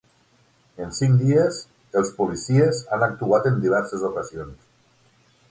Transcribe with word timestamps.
En 0.85 0.95
cinc 0.99 1.19
dies, 1.23 1.59
els 2.01 2.09
policies 2.21 2.81
han 2.97 3.07
actuat 3.09 3.47
en 3.53 3.61
diverses 3.67 4.09
ocasions. 4.11 4.67